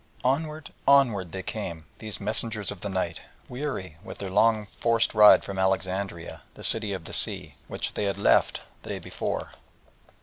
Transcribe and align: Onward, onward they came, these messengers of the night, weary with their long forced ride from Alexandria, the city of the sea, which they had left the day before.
Onward, 0.23 0.73
onward 0.87 1.31
they 1.31 1.43
came, 1.43 1.85
these 1.99 2.19
messengers 2.19 2.71
of 2.71 2.81
the 2.81 2.89
night, 2.89 3.21
weary 3.47 3.97
with 4.03 4.17
their 4.17 4.31
long 4.31 4.65
forced 4.79 5.13
ride 5.13 5.43
from 5.43 5.59
Alexandria, 5.59 6.41
the 6.55 6.63
city 6.63 6.91
of 6.91 7.03
the 7.05 7.13
sea, 7.13 7.53
which 7.67 7.93
they 7.93 8.05
had 8.05 8.17
left 8.17 8.61
the 8.81 8.89
day 8.89 8.97
before. 8.97 9.51